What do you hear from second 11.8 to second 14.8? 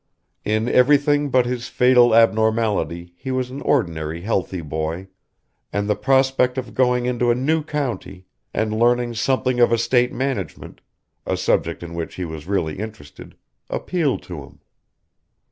in which he was really interested, appealed to him.